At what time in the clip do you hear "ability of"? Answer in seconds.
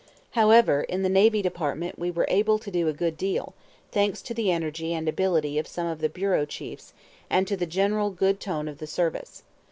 5.07-5.67